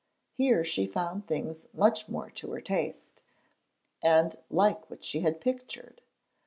[0.33, 3.21] Here she found things much more to her taste,
[4.03, 6.01] and like what she had pictured.